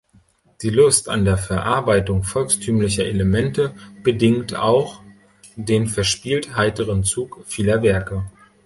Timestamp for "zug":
7.03-7.43